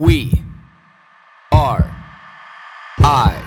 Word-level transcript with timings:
We 0.00 0.44
are 1.50 1.90
I. 3.00 3.44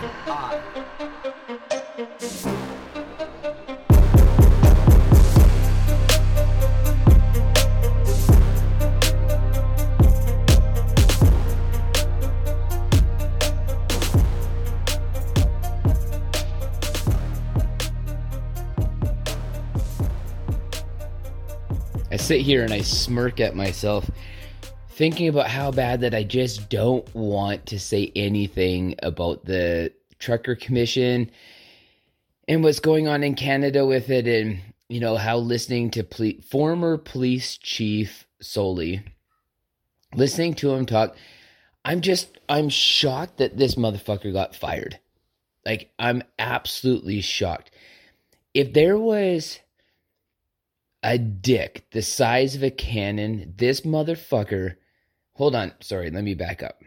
I 22.11 22.17
sit 22.17 22.41
here 22.41 22.65
and 22.65 22.73
I 22.73 22.81
smirk 22.81 23.39
at 23.39 23.55
myself, 23.55 24.11
thinking 25.01 25.27
about 25.27 25.47
how 25.47 25.71
bad 25.71 26.01
that 26.01 26.13
I 26.13 26.21
just 26.21 26.69
don't 26.69 27.15
want 27.15 27.65
to 27.65 27.79
say 27.79 28.11
anything 28.15 28.93
about 29.01 29.45
the 29.45 29.91
Trucker 30.19 30.53
Commission 30.53 31.31
and 32.47 32.63
what's 32.63 32.79
going 32.79 33.07
on 33.07 33.23
in 33.23 33.33
Canada 33.33 33.83
with 33.83 34.11
it, 34.11 34.27
and 34.27 34.59
you 34.89 34.99
know 34.99 35.17
how 35.17 35.37
listening 35.37 35.89
to 35.89 36.03
ple- 36.03 36.43
former 36.47 36.99
police 36.99 37.57
chief 37.57 38.27
Sloly, 38.43 39.01
listening 40.13 40.53
to 40.53 40.71
him 40.71 40.85
talk, 40.85 41.15
I'm 41.83 42.01
just 42.01 42.37
I'm 42.47 42.69
shocked 42.69 43.37
that 43.37 43.57
this 43.57 43.73
motherfucker 43.73 44.31
got 44.31 44.55
fired. 44.55 44.99
Like 45.65 45.91
I'm 45.97 46.21
absolutely 46.37 47.21
shocked. 47.21 47.71
If 48.53 48.73
there 48.73 48.99
was 48.99 49.61
a 51.01 51.17
dick 51.17 51.87
the 51.89 52.03
size 52.03 52.53
of 52.53 52.61
a 52.61 52.69
cannon, 52.69 53.55
this 53.57 53.81
motherfucker. 53.81 54.75
Hold 55.41 55.55
on, 55.55 55.73
sorry, 55.79 56.11
let 56.11 56.23
me 56.23 56.35
back 56.35 56.61
up. 56.61 56.83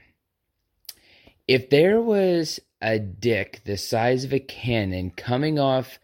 If 1.48 1.70
there 1.70 2.00
was 2.00 2.60
a 2.80 3.00
dick 3.00 3.62
the 3.64 3.76
size 3.76 4.22
of 4.22 4.32
a 4.32 4.38
cannon 4.38 5.10
coming 5.10 5.58
off 5.58 5.98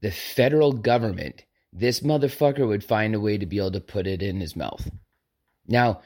the 0.00 0.10
federal 0.10 0.72
government, 0.72 1.44
this 1.72 2.00
motherfucker 2.00 2.66
would 2.66 2.82
find 2.82 3.14
a 3.14 3.20
way 3.20 3.38
to 3.38 3.46
be 3.46 3.58
able 3.58 3.70
to 3.70 3.80
put 3.80 4.08
it 4.08 4.22
in 4.22 4.40
his 4.40 4.56
mouth. 4.56 4.90
Now, 5.68 6.00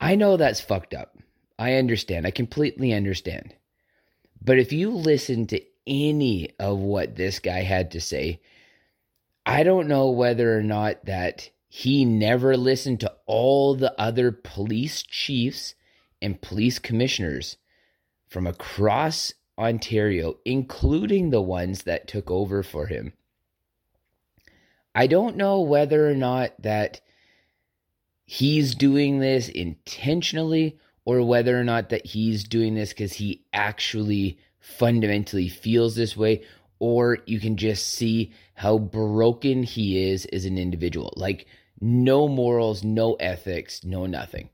I 0.00 0.14
know 0.14 0.38
that's 0.38 0.62
fucked 0.62 0.94
up. 0.94 1.18
I 1.58 1.74
understand. 1.74 2.26
I 2.26 2.30
completely 2.30 2.94
understand. 2.94 3.54
But 4.40 4.58
if 4.58 4.72
you 4.72 4.92
listen 4.92 5.48
to 5.48 5.60
any 5.86 6.48
of 6.58 6.78
what 6.78 7.14
this 7.14 7.40
guy 7.40 7.60
had 7.60 7.90
to 7.90 8.00
say, 8.00 8.40
I 9.44 9.64
don't 9.64 9.86
know 9.86 10.12
whether 10.12 10.56
or 10.56 10.62
not 10.62 11.04
that 11.04 11.50
he 11.74 12.04
never 12.04 12.54
listened 12.54 13.00
to 13.00 13.10
all 13.24 13.74
the 13.74 13.98
other 13.98 14.30
police 14.30 15.02
chiefs 15.02 15.74
and 16.20 16.42
police 16.42 16.78
commissioners 16.78 17.56
from 18.28 18.46
across 18.46 19.32
Ontario, 19.56 20.36
including 20.44 21.30
the 21.30 21.40
ones 21.40 21.84
that 21.84 22.06
took 22.06 22.30
over 22.30 22.62
for 22.62 22.88
him. 22.88 23.14
I 24.94 25.06
don't 25.06 25.38
know 25.38 25.62
whether 25.62 26.06
or 26.10 26.14
not 26.14 26.52
that 26.60 27.00
he's 28.26 28.74
doing 28.74 29.20
this 29.20 29.48
intentionally 29.48 30.78
or 31.06 31.22
whether 31.22 31.58
or 31.58 31.64
not 31.64 31.88
that 31.88 32.04
he's 32.04 32.44
doing 32.44 32.74
this 32.74 32.90
because 32.90 33.14
he 33.14 33.46
actually 33.54 34.38
fundamentally 34.60 35.48
feels 35.48 35.94
this 35.94 36.18
way 36.18 36.42
or 36.80 37.20
you 37.24 37.40
can 37.40 37.56
just 37.56 37.88
see 37.88 38.30
how 38.52 38.76
broken 38.76 39.62
he 39.62 40.10
is 40.10 40.26
as 40.26 40.44
an 40.44 40.58
individual. 40.58 41.14
Like, 41.16 41.46
no 41.82 42.28
morals, 42.28 42.84
no 42.84 43.14
ethics, 43.14 43.84
no 43.84 44.06
nothing. 44.06 44.48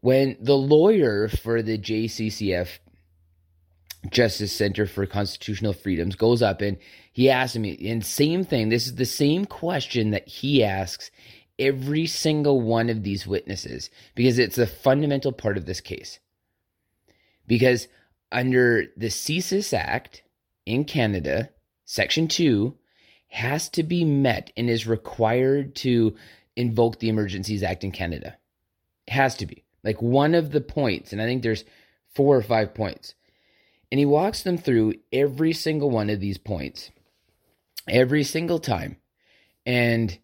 When 0.00 0.36
the 0.40 0.56
lawyer 0.56 1.28
for 1.28 1.60
the 1.60 1.76
JCCF, 1.76 2.78
Justice 4.10 4.52
Center 4.52 4.86
for 4.86 5.04
Constitutional 5.06 5.72
Freedoms, 5.72 6.14
goes 6.14 6.42
up 6.42 6.60
and 6.60 6.78
he 7.12 7.28
asks 7.28 7.56
me, 7.56 7.76
and 7.90 8.06
same 8.06 8.44
thing, 8.44 8.68
this 8.68 8.86
is 8.86 8.94
the 8.94 9.04
same 9.04 9.44
question 9.44 10.12
that 10.12 10.28
he 10.28 10.62
asks 10.62 11.10
every 11.58 12.06
single 12.06 12.60
one 12.60 12.90
of 12.90 13.02
these 13.02 13.26
witnesses 13.26 13.90
because 14.14 14.38
it's 14.38 14.58
a 14.58 14.66
fundamental 14.66 15.32
part 15.32 15.56
of 15.56 15.66
this 15.66 15.80
case. 15.80 16.20
Because 17.48 17.88
under 18.30 18.84
the 18.96 19.08
CSIS 19.08 19.76
Act 19.76 20.22
in 20.64 20.84
Canada, 20.84 21.50
Section 21.84 22.28
2 22.28 22.76
has 23.36 23.68
to 23.68 23.82
be 23.82 24.02
met 24.02 24.50
and 24.56 24.70
is 24.70 24.86
required 24.86 25.74
to 25.76 26.16
invoke 26.56 26.98
the 26.98 27.10
Emergencies 27.10 27.62
Act 27.62 27.84
in 27.84 27.92
Canada. 27.92 28.34
It 29.06 29.12
has 29.12 29.36
to 29.36 29.46
be. 29.46 29.62
Like 29.84 30.00
one 30.00 30.34
of 30.34 30.52
the 30.52 30.62
points, 30.62 31.12
and 31.12 31.20
I 31.20 31.26
think 31.26 31.42
there's 31.42 31.64
four 32.14 32.34
or 32.34 32.42
five 32.42 32.74
points. 32.74 33.14
And 33.92 33.98
he 33.98 34.06
walks 34.06 34.42
them 34.42 34.56
through 34.56 34.94
every 35.12 35.52
single 35.52 35.90
one 35.90 36.08
of 36.08 36.18
these 36.18 36.38
points, 36.38 36.90
every 37.86 38.24
single 38.24 38.58
time. 38.58 38.96
And 39.66 40.18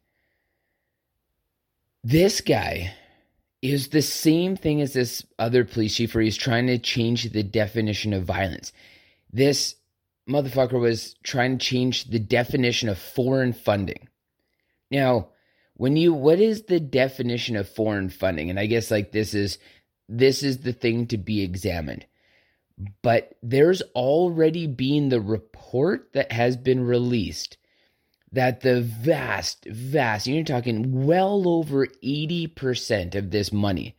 this 2.02 2.40
guy 2.40 2.94
is 3.60 3.88
the 3.88 4.02
same 4.02 4.56
thing 4.56 4.80
as 4.80 4.94
this 4.94 5.24
other 5.38 5.64
police 5.64 5.94
chief 5.96 6.14
where 6.14 6.24
he's 6.24 6.36
trying 6.36 6.66
to 6.66 6.78
change 6.78 7.30
the 7.30 7.42
definition 7.42 8.14
of 8.14 8.24
violence. 8.24 8.72
This 9.30 9.76
motherfucker 10.28 10.80
was 10.80 11.14
trying 11.22 11.58
to 11.58 11.64
change 11.64 12.04
the 12.04 12.18
definition 12.18 12.88
of 12.88 12.98
foreign 12.98 13.52
funding. 13.52 14.08
Now, 14.90 15.28
when 15.74 15.96
you 15.96 16.12
what 16.12 16.40
is 16.40 16.64
the 16.64 16.80
definition 16.80 17.56
of 17.56 17.68
foreign 17.68 18.10
funding? 18.10 18.50
And 18.50 18.58
I 18.58 18.66
guess 18.66 18.90
like 18.90 19.12
this 19.12 19.34
is 19.34 19.58
this 20.08 20.42
is 20.42 20.58
the 20.58 20.72
thing 20.72 21.06
to 21.08 21.18
be 21.18 21.42
examined. 21.42 22.06
But 23.02 23.36
there's 23.42 23.82
already 23.94 24.66
been 24.66 25.08
the 25.08 25.20
report 25.20 26.12
that 26.14 26.32
has 26.32 26.56
been 26.56 26.84
released 26.84 27.56
that 28.32 28.62
the 28.62 28.80
vast, 28.80 29.66
vast, 29.66 30.26
you're 30.26 30.42
talking 30.42 31.04
well 31.04 31.46
over 31.46 31.86
80% 31.86 33.14
of 33.14 33.30
this 33.30 33.52
money 33.52 33.94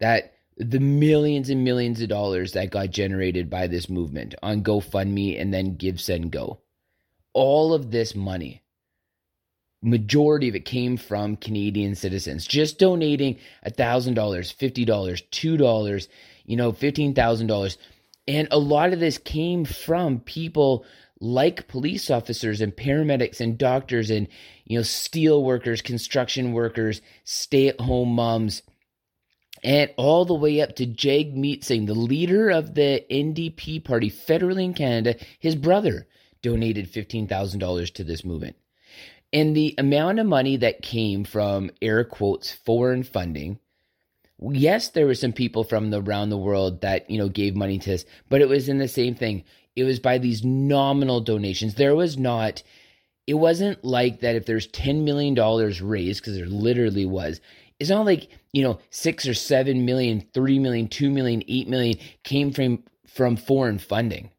that 0.00 0.34
the 0.56 0.80
millions 0.80 1.50
and 1.50 1.64
millions 1.64 2.00
of 2.00 2.08
dollars 2.08 2.52
that 2.52 2.70
got 2.70 2.90
generated 2.90 3.50
by 3.50 3.66
this 3.66 3.88
movement 3.88 4.34
on 4.42 4.62
GoFundMe 4.62 5.40
and 5.40 5.52
then 5.52 5.76
Give 5.76 6.00
Send 6.00 6.30
Go. 6.30 6.60
All 7.32 7.74
of 7.74 7.90
this 7.90 8.14
money, 8.14 8.62
majority 9.82 10.48
of 10.48 10.54
it 10.54 10.64
came 10.64 10.96
from 10.96 11.36
Canadian 11.36 11.94
citizens 11.94 12.46
just 12.46 12.78
donating 12.78 13.38
$1,000, 13.66 14.14
$50, 14.14 14.86
$2, 14.86 16.08
you 16.44 16.56
know, 16.56 16.72
$15,000. 16.72 17.76
And 18.26 18.48
a 18.50 18.58
lot 18.58 18.92
of 18.92 19.00
this 19.00 19.18
came 19.18 19.64
from 19.64 20.20
people 20.20 20.84
like 21.20 21.68
police 21.68 22.10
officers 22.10 22.60
and 22.60 22.74
paramedics 22.74 23.40
and 23.40 23.58
doctors 23.58 24.10
and, 24.10 24.28
you 24.64 24.78
know, 24.78 24.82
steel 24.82 25.42
workers, 25.42 25.82
construction 25.82 26.52
workers, 26.52 27.00
stay 27.24 27.68
at 27.68 27.80
home 27.80 28.10
moms 28.10 28.62
and 29.64 29.90
all 29.96 30.26
the 30.26 30.34
way 30.34 30.60
up 30.60 30.76
to 30.76 30.86
Jagmeet 30.86 31.64
Singh, 31.64 31.86
the 31.86 31.94
leader 31.94 32.50
of 32.50 32.74
the 32.74 33.04
NDP 33.10 33.82
party 33.82 34.10
federally 34.10 34.64
in 34.64 34.74
Canada, 34.74 35.16
his 35.40 35.56
brother 35.56 36.06
donated 36.42 36.92
$15,000 36.92 37.94
to 37.94 38.04
this 38.04 38.24
movement. 38.24 38.56
And 39.32 39.56
the 39.56 39.74
amount 39.78 40.20
of 40.20 40.26
money 40.26 40.58
that 40.58 40.82
came 40.82 41.24
from 41.24 41.70
air 41.80 42.04
quotes 42.04 42.52
foreign 42.52 43.02
funding, 43.02 43.58
yes, 44.38 44.90
there 44.90 45.06
were 45.06 45.14
some 45.14 45.32
people 45.32 45.64
from 45.64 45.90
the, 45.90 46.02
around 46.02 46.28
the 46.28 46.36
world 46.36 46.82
that, 46.82 47.08
you 47.08 47.16
know, 47.16 47.30
gave 47.30 47.56
money 47.56 47.78
to 47.78 47.90
this, 47.90 48.04
but 48.28 48.42
it 48.42 48.48
was 48.48 48.68
in 48.68 48.78
the 48.78 48.86
same 48.86 49.14
thing. 49.14 49.44
It 49.74 49.84
was 49.84 49.98
by 49.98 50.18
these 50.18 50.44
nominal 50.44 51.20
donations. 51.20 51.74
There 51.74 51.96
was 51.96 52.18
not 52.18 52.62
it 53.26 53.34
wasn't 53.34 53.82
like 53.84 54.20
that 54.20 54.36
if 54.36 54.44
there's 54.44 54.68
$10 54.68 55.04
million 55.04 55.34
raised, 55.34 56.20
because 56.20 56.36
there 56.36 56.46
literally 56.46 57.06
was, 57.06 57.40
it's 57.80 57.90
not 57.90 58.06
like, 58.06 58.28
you 58.52 58.62
know, 58.62 58.78
six 58.90 59.26
or 59.26 59.34
seven 59.34 59.84
million, 59.84 60.24
three 60.32 60.58
million, 60.58 60.88
two 60.88 61.10
million, 61.10 61.42
eight 61.48 61.68
million 61.68 61.98
came 62.22 62.52
from 62.52 62.84
from 63.06 63.36
foreign 63.36 63.78
funding 63.78 64.30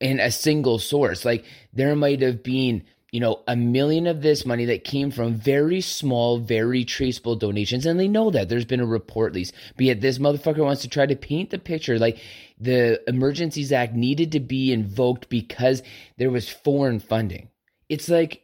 in 0.00 0.20
a 0.20 0.30
single 0.30 0.78
source. 0.78 1.24
Like 1.24 1.44
there 1.72 1.96
might 1.96 2.20
have 2.22 2.42
been, 2.42 2.84
you 3.10 3.20
know, 3.20 3.42
a 3.48 3.56
million 3.56 4.06
of 4.06 4.22
this 4.22 4.44
money 4.44 4.64
that 4.66 4.84
came 4.84 5.10
from 5.10 5.34
very 5.34 5.80
small, 5.80 6.38
very 6.38 6.84
traceable 6.84 7.36
donations. 7.36 7.86
And 7.86 7.98
they 7.98 8.08
know 8.08 8.30
that 8.30 8.48
there's 8.48 8.64
been 8.64 8.80
a 8.80 8.86
report 8.86 9.32
least. 9.32 9.54
But 9.76 9.86
yet 9.86 10.00
this 10.00 10.18
motherfucker 10.18 10.64
wants 10.64 10.82
to 10.82 10.88
try 10.88 11.06
to 11.06 11.16
paint 11.16 11.50
the 11.50 11.58
picture 11.58 11.98
like 11.98 12.18
the 12.58 13.00
Emergencies 13.08 13.72
Act 13.72 13.94
needed 13.94 14.32
to 14.32 14.40
be 14.40 14.72
invoked 14.72 15.28
because 15.28 15.82
there 16.18 16.30
was 16.30 16.48
foreign 16.48 17.00
funding. 17.00 17.48
It's 17.88 18.08
like 18.08 18.43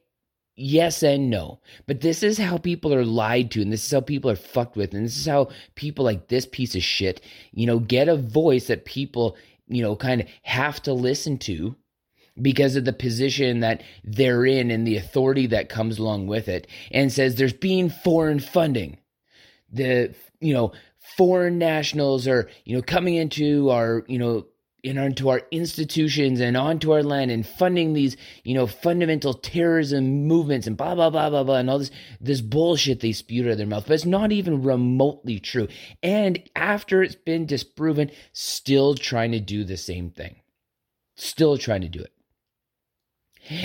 yes 0.61 1.03
and 1.03 1.31
no. 1.31 1.61
But 1.87 2.03
this 2.03 2.23
is 2.23 2.39
how 2.39 2.59
people 2.59 2.95
are 2.95 3.05
lied 3.07 3.51
to, 3.53 3.63
and 3.63 3.73
this 3.73 3.85
is 3.87 3.93
how 3.93 4.03
people 4.03 4.31
are 4.31 4.37
fucked 4.37 4.77
with, 4.77 4.95
and 4.95 5.07
this 5.07 5.19
is 5.19 5.27
how 5.27 5.51
people 5.77 6.05
like 6.05 6.29
this 6.29 6.47
piece 6.47 6.77
of 6.77 6.83
shit, 6.83 7.23
you 7.53 7.67
know, 7.67 7.81
get 7.81 8.09
a 8.09 8.17
voice 8.17 8.69
that 8.69 8.85
people, 8.87 9.37
you 9.69 9.83
know, 9.83 9.97
kind 9.97 10.23
of 10.23 10.29
have 10.43 10.83
to 10.85 10.93
listen 10.95 11.39
to 11.39 11.77
because 12.43 12.77
of 12.77 12.85
the 12.87 12.93
position 12.93 13.61
that 13.61 13.83
they're 14.05 14.47
in 14.47 14.71
and 14.71 14.87
the 14.87 14.97
authority 14.97 15.47
that 15.49 15.69
comes 15.69 15.99
along 15.99 16.27
with 16.29 16.49
it, 16.49 16.67
and 16.93 17.13
says 17.13 17.37
there's 17.37 17.53
being 17.55 17.91
foreign 17.91 18.41
funding. 18.41 18.99
the 19.73 20.15
you 20.41 20.55
know 20.55 20.73
foreign 21.17 21.59
nationals 21.59 22.29
are 22.29 22.49
you 22.65 22.77
know 22.77 22.83
coming 22.83 23.17
into 23.17 23.71
our 23.71 24.05
you 24.09 24.19
know 24.19 24.47
in 24.83 24.99
onto 24.99 25.29
our 25.29 25.43
institutions 25.51 26.41
and 26.41 26.57
onto 26.57 26.93
our 26.93 27.03
land 27.03 27.31
and 27.31 27.47
funding 27.47 27.93
these 27.93 28.17
you 28.45 28.55
know 28.55 28.67
fundamental 28.67 29.35
terrorism 29.35 30.27
movements 30.27 30.67
and 30.67 30.77
blah 30.77 30.95
blah 30.95 31.11
blah 31.11 31.31
blah 31.31 31.43
blah 31.43 31.57
and 31.57 31.69
all 31.69 31.79
this 31.79 31.91
this 32.21 32.41
bullshit 32.41 33.01
they 33.01 33.13
spew 33.13 33.45
out 33.45 33.51
of 33.51 33.59
their 33.59 33.67
mouth. 33.67 33.85
But 33.87 33.95
it's 33.95 34.05
not 34.05 34.33
even 34.33 34.63
remotely 34.63 35.39
true. 35.39 35.69
And 36.03 36.43
after 36.57 37.03
it's 37.03 37.15
been 37.15 37.47
disproven 37.47 38.11
still 38.33 38.95
trying 38.95 39.33
to 39.33 39.41
do 39.41 39.65
the 39.65 39.77
same 39.77 40.11
thing. 40.11 40.37
Still 41.17 41.59
trying 41.59 41.83
to 41.83 41.89
do 41.89 42.01
it. 42.01 42.13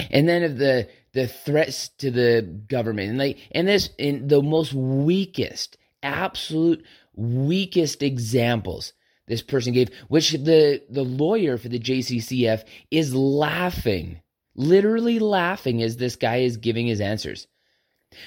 And 0.09 0.27
then 0.27 0.43
of 0.43 0.57
the 0.57 0.89
the 1.13 1.27
threats 1.27 1.89
to 1.99 2.11
the 2.11 2.41
government 2.67 3.09
and 3.09 3.17
like 3.17 3.37
and 3.51 3.67
this 3.67 3.89
in 3.97 4.27
the 4.27 4.41
most 4.41 4.73
weakest 4.73 5.77
absolute 6.03 6.83
weakest 7.15 8.03
examples 8.03 8.93
this 9.27 9.41
person 9.41 9.73
gave, 9.73 9.89
which 10.07 10.31
the, 10.31 10.81
the 10.89 11.03
lawyer 11.03 11.57
for 11.57 11.69
the 11.69 11.79
JCCF 11.79 12.63
is 12.91 13.15
laughing, 13.15 14.21
literally 14.55 15.19
laughing 15.19 15.81
as 15.81 15.97
this 15.97 16.15
guy 16.15 16.37
is 16.37 16.57
giving 16.57 16.87
his 16.87 17.01
answers. 17.01 17.47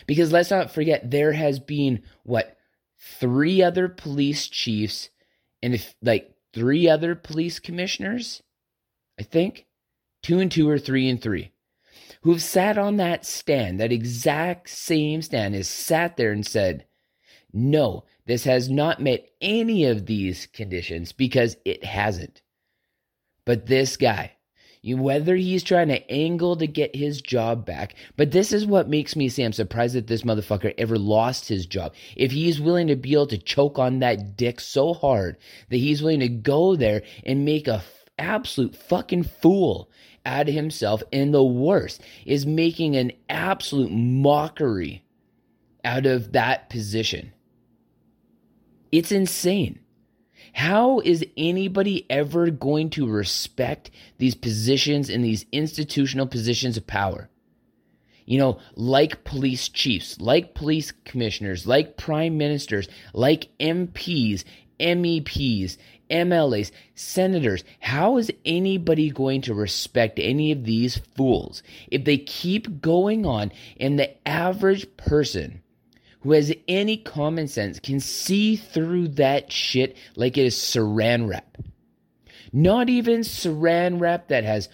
Because 0.07 0.33
let's 0.33 0.51
not 0.51 0.71
forget, 0.71 1.11
there 1.11 1.33
has 1.33 1.59
been 1.59 2.03
what 2.25 2.57
three 2.99 3.63
other 3.63 3.89
police 3.89 4.49
chiefs 4.49 5.11
and 5.63 5.75
if 5.75 5.95
like 6.03 6.35
three 6.53 6.89
other 6.89 7.15
police 7.15 7.59
commissioners, 7.59 8.43
I 9.19 9.23
think, 9.23 9.67
two 10.23 10.41
and 10.41 10.51
two 10.51 10.69
or 10.69 10.79
three 10.79 11.09
and 11.09 11.21
three, 11.21 11.53
who've 12.23 12.43
sat 12.43 12.79
on 12.79 12.97
that 12.97 13.25
stand, 13.25 13.81
that 13.81 13.93
exact 13.93 14.71
same 14.71 15.23
stand, 15.23 15.55
has 15.55 15.69
sat 15.69 16.17
there 16.17 16.33
and 16.33 16.47
said, 16.47 16.87
no, 17.53 18.05
this 18.29 18.45
has 18.45 18.69
not 18.69 19.01
met 19.01 19.27
any 19.41 19.87
of 19.87 20.05
these 20.05 20.47
conditions 20.49 21.13
because 21.13 21.57
it 21.65 21.83
hasn't. 21.83 22.43
But 23.47 23.65
this 23.65 23.97
guy, 23.97 24.37
whether 24.85 25.35
he's 25.35 25.63
trying 25.63 25.89
to 25.89 26.11
angle 26.13 26.55
to 26.57 26.67
get 26.67 26.95
his 26.95 27.23
job 27.23 27.65
back, 27.65 27.95
but 28.19 28.31
this 28.31 28.53
is 28.53 28.67
what 28.67 28.87
makes 28.87 29.17
me 29.17 29.31
say 29.31 29.45
I'm 29.45 29.55
surprised 29.55 29.95
that 29.95 30.09
this 30.09 30.25
motherfucker 30.25 30.75
ever 30.77 30.99
lost 30.99 31.49
his 31.49 31.65
job. 31.65 31.95
If 32.17 32.31
he's 32.31 32.61
willing 32.61 32.89
to 32.89 32.97
be 32.97 33.15
able 33.15 33.29
to 33.29 33.39
choke 33.39 33.79
on 33.79 34.01
that 34.01 34.37
dick 34.37 34.61
so 34.61 34.93
hard 34.93 35.39
that 35.71 35.79
he's 35.79 36.03
willing 36.03 36.21
to 36.21 36.29
go 36.29 36.77
there 36.77 37.05
and 37.25 37.47
make 37.47 37.67
a 37.67 37.83
absolute 38.19 38.77
fucking 38.77 39.23
fool 39.23 39.91
out 40.27 40.51
of 40.51 40.55
himself, 40.55 41.03
and 41.15 41.33
the 41.33 41.43
worst 41.43 42.03
is 42.27 42.45
making 42.45 42.95
an 42.95 43.13
absolute 43.31 43.91
mockery 43.91 45.03
out 45.83 46.05
of 46.05 46.33
that 46.33 46.69
position. 46.69 47.33
It's 48.91 49.13
insane. 49.13 49.81
How 50.53 51.01
is 51.01 51.25
anybody 51.37 52.07
ever 52.11 52.51
going 52.51 52.91
to 52.91 53.07
respect 53.09 53.91
these 54.19 54.35
positions 54.35 55.11
and 55.11 55.25
these 55.25 55.47
institutional 55.53 56.27
positions 56.27 56.77
of 56.77 56.87
power? 56.87 57.29
You 58.25 58.39
know, 58.39 58.59
like 58.75 59.25
police 59.25 59.69
chiefs, 59.69 60.21
like 60.21 60.55
police 60.55 60.93
commissioners, 61.05 61.67
like 61.67 61.97
prime 61.97 62.37
ministers, 62.37 62.89
like 63.15 63.49
MPs, 63.59 64.45
MEPs, 64.81 65.77
MLAs, 66.11 66.71
senators. 66.95 67.65
How 67.81 68.19
is 68.19 68.33
anybody 68.45 69.11
going 69.11 69.43
to 69.43 69.55
respect 69.55 70.19
any 70.19 70.53
of 70.53 70.65
these 70.65 70.99
fools 71.17 71.63
if 71.91 72.05
they 72.05 72.19
keep 72.19 72.81
going 72.81 73.27
on 73.27 73.53
and 73.79 73.99
the 73.99 74.29
average 74.29 74.97
person 74.97 75.63
who 76.21 76.33
has 76.33 76.53
any 76.67 76.97
common 76.97 77.49
sense 77.49 77.79
can 77.79 78.01
see 78.01 78.57
through 78.57 79.09
that 79.09 79.53
shit 79.53 79.97
like 80.17 80.37
it 80.37 80.47
is 80.47 80.57
saran 80.57 81.29
wrap. 81.29 81.59
Not 82.53 82.89
even 82.89 83.21
saran 83.21 84.01
wrap 84.01 84.29
that 84.29 84.45
has 84.45 84.69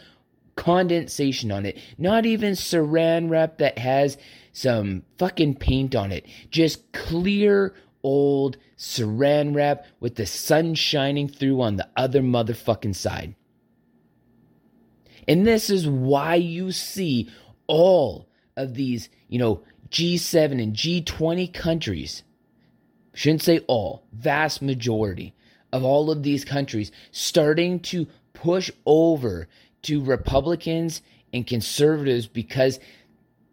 condensation 0.57 1.51
on 1.51 1.67
it. 1.67 1.79
Not 1.99 2.27
even 2.27 2.53
saran 2.53 3.29
wrap 3.31 3.59
that 3.59 3.79
has 3.79 4.17
some 4.53 5.03
fucking 5.19 5.57
paint 5.57 5.95
on 5.95 6.13
it. 6.13 6.27
Just 6.51 6.93
clear 6.93 7.75
old 8.03 8.57
saran 8.77 9.55
wrap 9.55 9.87
with 10.01 10.15
the 10.15 10.27
sun 10.27 10.75
shining 10.75 11.29
through 11.29 11.61
on 11.61 11.77
the 11.77 11.89
other 11.97 12.23
motherfucking 12.23 12.95
side. 12.95 13.35
And 15.27 15.47
this 15.47 15.71
is 15.71 15.89
why 15.89 16.35
you 16.37 16.71
see 16.71 17.31
all 17.67 18.29
of 18.57 18.75
these, 18.75 19.09
you 19.29 19.39
know, 19.39 19.63
G7 19.91 20.63
and 20.63 20.75
G20 20.75 21.53
countries, 21.53 22.23
shouldn't 23.13 23.43
say 23.43 23.61
all, 23.67 24.05
vast 24.13 24.63
majority 24.63 25.35
of 25.73 25.85
all 25.85 26.11
of 26.11 26.23
these 26.23 26.45
countries 26.45 26.93
starting 27.11 27.81
to 27.81 28.07
push 28.33 28.71
over 28.87 29.49
to 29.83 30.03
Republicans 30.03 31.03
and 31.33 31.47
conservatives 31.47 32.27
because 32.27 32.79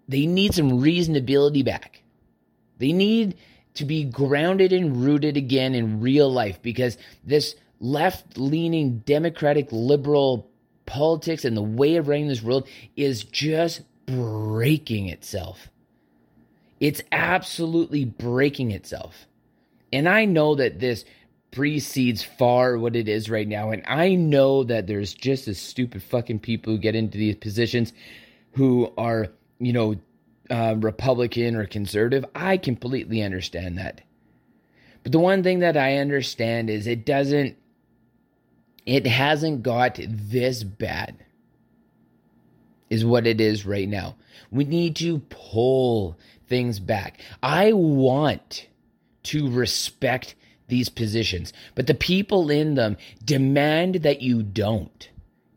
they 0.08 0.26
need 0.26 0.54
some 0.54 0.72
reasonability 0.72 1.66
back. 1.66 2.04
They 2.78 2.94
need 2.94 3.38
to 3.76 3.86
be 3.86 4.04
grounded 4.04 4.72
and 4.72 5.04
rooted 5.04 5.38
again 5.38 5.74
in 5.74 6.02
real 6.02 6.32
life 6.32 6.62
because 6.62 6.98
this 7.24 7.56
left 7.80 8.38
leaning 8.38 9.00
democratic 9.00 9.70
liberal 9.72 10.50
politics 10.86 11.46
and 11.46 11.58
the 11.58 11.62
way 11.62 11.96
of 11.96 12.08
running 12.08 12.28
this 12.28 12.44
world 12.44 12.68
is 12.96 13.24
just 13.24 13.82
breaking 14.06 15.08
itself. 15.08 15.71
It's 16.82 17.02
absolutely 17.12 18.04
breaking 18.04 18.72
itself. 18.72 19.28
And 19.94 20.10
I 20.10 20.26
know 20.26 20.56
that 20.56 20.80
this 20.80 21.06
precedes 21.52 22.24
far 22.24 22.78
what 22.78 22.96
it 22.96 23.08
is 23.08 23.30
right 23.30 23.48
now. 23.48 23.70
And 23.72 23.84
I 23.86 24.16
know 24.16 24.64
that 24.64 24.88
there's 24.88 25.14
just 25.14 25.48
as 25.48 25.60
stupid 25.60 26.02
fucking 26.02 26.40
people 26.40 26.74
who 26.74 26.80
get 26.80 26.96
into 26.96 27.18
these 27.18 27.36
positions 27.36 27.94
who 28.54 28.92
are, 28.98 29.28
you 29.60 29.74
know, 29.74 29.96
uh, 30.50 30.76
Republican 30.80 31.56
or 31.56 31.66
conservative. 31.66 32.26
I 32.34 32.58
completely 32.58 33.22
understand 33.22 33.78
that. 33.78 34.02
But 35.04 35.12
the 35.12 35.20
one 35.20 35.44
thing 35.44 35.60
that 35.60 35.78
I 35.78 35.98
understand 35.98 36.70
is 36.70 36.88
it 36.88 37.06
doesn't, 37.06 37.58
it 38.86 39.06
hasn't 39.06 39.62
got 39.62 40.00
this 40.08 40.64
bad, 40.64 41.24
is 42.90 43.06
what 43.06 43.28
it 43.28 43.40
is 43.40 43.66
right 43.66 43.88
now. 43.88 44.16
We 44.52 44.66
need 44.66 44.96
to 44.98 45.20
pull 45.30 46.18
things 46.52 46.82
back. 46.82 47.22
I 47.42 47.72
want 47.72 48.68
to 49.24 49.50
respect 49.50 50.36
these 50.68 50.90
positions, 50.90 51.54
but 51.76 51.88
the 51.88 51.94
people 51.96 52.52
in 52.52 52.76
them 52.76 52.98
demand 53.24 53.96
that 53.96 54.22
you 54.22 54.44
don't. 54.44 55.10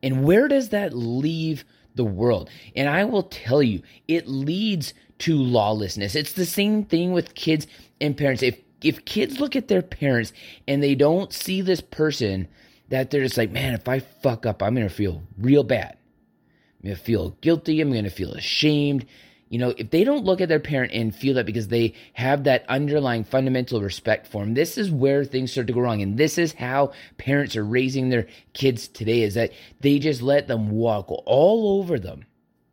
And 0.05 0.25
where 0.25 0.47
does 0.47 0.69
that 0.69 0.95
leave 0.95 1.65
the 1.97 2.05
world? 2.05 2.49
And 2.77 2.89
I 2.89 3.05
will 3.05 3.25
tell 3.25 3.61
you, 3.61 3.83
it 4.07 4.29
leads 4.29 4.95
to 5.19 5.37
lawlessness. 5.37 6.15
It's 6.15 6.35
the 6.35 6.47
same 6.47 6.85
thing 6.85 7.13
with 7.13 7.35
kids 7.35 7.67
and 8.01 8.17
parents. 8.17 8.43
If 8.43 8.61
if 8.81 9.05
kids 9.05 9.41
look 9.41 9.57
at 9.57 9.67
their 9.67 9.83
parents 9.83 10.33
and 10.69 10.81
they 10.81 10.95
don't 10.95 11.33
see 11.33 11.61
this 11.61 11.81
person 11.81 12.47
that 12.91 13.11
they're 13.11 13.23
just 13.25 13.39
like, 13.39 13.51
man, 13.51 13.75
if 13.75 13.89
I 13.89 13.99
fuck 13.99 14.47
up, 14.47 14.63
I'm 14.63 14.75
gonna 14.75 14.89
feel 14.89 15.23
real 15.39 15.65
bad. 15.65 15.97
I'm 16.83 16.91
gonna 16.91 16.97
feel 16.97 17.31
guilty. 17.41 17.81
I'm 17.81 17.93
gonna 17.93 18.11
feel 18.11 18.35
ashamed. 18.35 19.07
You 19.49 19.59
know, 19.59 19.75
if 19.77 19.91
they 19.91 20.05
don't 20.05 20.25
look 20.25 20.41
at 20.41 20.49
their 20.49 20.61
parent 20.61 20.93
and 20.93 21.15
feel 21.15 21.35
that 21.35 21.47
because 21.47 21.69
they 21.69 21.95
have 22.15 22.45
that 22.45 22.65
underlying 22.69 23.25
fundamental 23.25 23.81
respect 23.81 24.27
for 24.27 24.43
them, 24.43 24.55
this 24.55 24.77
is 24.79 24.91
where 24.91 25.25
things 25.25 25.53
start 25.53 25.67
to 25.69 25.73
go 25.73 25.81
wrong. 25.81 26.03
And 26.03 26.17
this 26.17 26.39
is 26.39 26.55
how 26.55 26.93
parents 27.19 27.55
are 27.55 27.65
raising 27.65 28.09
their 28.09 28.27
kids 28.53 28.89
today 28.89 29.23
is 29.23 29.35
that 29.35 29.53
they 29.81 29.99
just 29.99 30.23
let 30.23 30.49
them 30.49 30.71
walk 30.71 31.07
all 31.09 31.81
over 31.81 31.99
them 31.99 32.25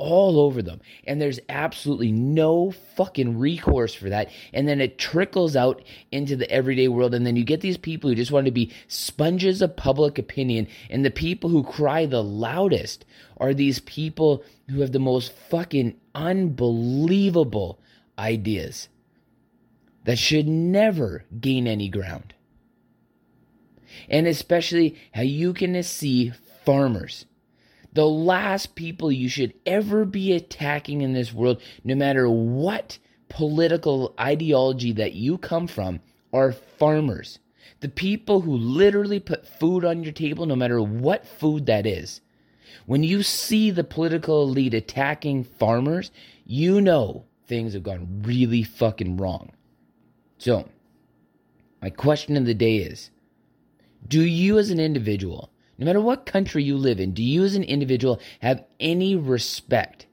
all 0.01 0.39
over 0.39 0.63
them. 0.63 0.81
And 1.05 1.21
there's 1.21 1.39
absolutely 1.47 2.11
no 2.11 2.71
fucking 2.71 3.37
recourse 3.37 3.93
for 3.93 4.09
that. 4.09 4.31
And 4.51 4.67
then 4.67 4.81
it 4.81 4.97
trickles 4.97 5.55
out 5.55 5.83
into 6.11 6.35
the 6.35 6.49
everyday 6.49 6.87
world. 6.87 7.13
And 7.13 7.25
then 7.25 7.35
you 7.35 7.43
get 7.43 7.61
these 7.61 7.77
people 7.77 8.09
who 8.09 8.15
just 8.15 8.31
want 8.31 8.45
to 8.45 8.51
be 8.51 8.73
sponges 8.87 9.61
of 9.61 9.75
public 9.75 10.17
opinion. 10.17 10.67
And 10.89 11.05
the 11.05 11.11
people 11.11 11.51
who 11.51 11.63
cry 11.63 12.07
the 12.07 12.23
loudest 12.23 13.05
are 13.37 13.53
these 13.53 13.79
people 13.81 14.43
who 14.69 14.81
have 14.81 14.91
the 14.91 14.99
most 14.99 15.31
fucking 15.33 15.95
unbelievable 16.15 17.79
ideas 18.17 18.89
that 20.05 20.17
should 20.17 20.47
never 20.47 21.25
gain 21.39 21.67
any 21.67 21.89
ground. 21.89 22.33
And 24.09 24.25
especially 24.25 24.95
how 25.13 25.21
you 25.21 25.53
can 25.53 25.81
see 25.83 26.31
farmers 26.65 27.25
the 27.93 28.07
last 28.07 28.75
people 28.75 29.11
you 29.11 29.27
should 29.27 29.53
ever 29.65 30.05
be 30.05 30.33
attacking 30.33 31.01
in 31.01 31.13
this 31.13 31.33
world, 31.33 31.61
no 31.83 31.95
matter 31.95 32.29
what 32.29 32.97
political 33.29 34.13
ideology 34.19 34.91
that 34.93 35.13
you 35.13 35.37
come 35.37 35.67
from, 35.67 35.99
are 36.33 36.51
farmers. 36.51 37.39
The 37.81 37.89
people 37.89 38.41
who 38.41 38.55
literally 38.55 39.19
put 39.19 39.47
food 39.47 39.83
on 39.83 40.03
your 40.03 40.13
table, 40.13 40.45
no 40.45 40.55
matter 40.55 40.81
what 40.81 41.27
food 41.27 41.65
that 41.65 41.85
is. 41.85 42.21
When 42.85 43.03
you 43.03 43.23
see 43.23 43.71
the 43.71 43.83
political 43.83 44.43
elite 44.43 44.73
attacking 44.73 45.43
farmers, 45.43 46.11
you 46.45 46.81
know 46.81 47.25
things 47.45 47.73
have 47.73 47.83
gone 47.83 48.23
really 48.23 48.63
fucking 48.63 49.17
wrong. 49.17 49.51
So, 50.37 50.69
My 51.81 51.89
question 51.89 52.37
of 52.37 52.45
the 52.45 52.53
day 52.53 52.77
is 52.77 53.09
Do 54.07 54.23
you, 54.23 54.57
as 54.57 54.69
an 54.69 54.79
individual, 54.79 55.50
no 55.81 55.85
matter 55.85 55.99
what 55.99 56.27
country 56.27 56.63
you 56.63 56.77
live 56.77 56.99
in, 56.99 57.11
do 57.11 57.23
you, 57.23 57.43
as 57.43 57.55
an 57.55 57.63
individual, 57.63 58.21
have 58.39 58.63
any 58.79 59.15
respect 59.15 60.05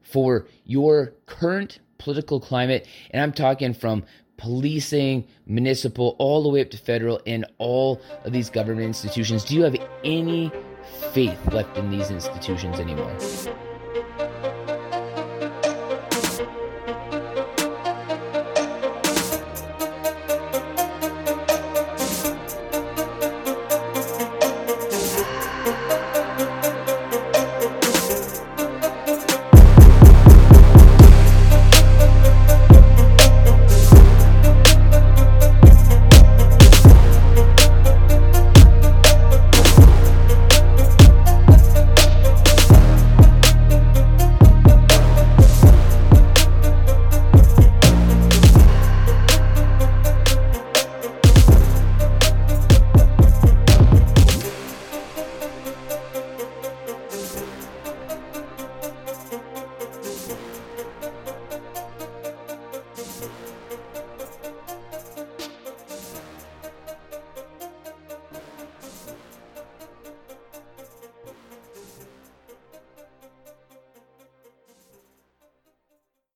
for 0.00 0.48
your 0.64 1.12
current 1.26 1.78
political 1.98 2.40
climate? 2.40 2.88
And 3.10 3.20
I'm 3.22 3.32
talking 3.32 3.74
from 3.74 4.04
policing, 4.38 5.28
municipal, 5.44 6.16
all 6.18 6.42
the 6.42 6.48
way 6.48 6.62
up 6.62 6.70
to 6.70 6.78
federal, 6.78 7.20
and 7.26 7.44
all 7.58 8.00
of 8.24 8.32
these 8.32 8.48
government 8.48 8.86
institutions. 8.86 9.44
Do 9.44 9.54
you 9.54 9.62
have 9.64 9.76
any 10.04 10.50
faith 11.12 11.52
left 11.52 11.76
in 11.76 11.90
these 11.90 12.10
institutions 12.10 12.80
anymore? 12.80 13.14